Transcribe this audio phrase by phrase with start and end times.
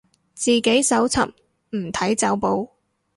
[0.33, 1.27] 自己搜尋，
[1.69, 2.67] 唔睇走寶